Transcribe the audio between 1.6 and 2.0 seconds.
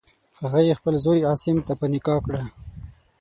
ته په